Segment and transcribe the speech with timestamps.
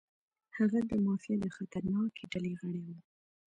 [0.57, 2.97] هغه د مافیا د خطرناکې ډلې غړی و.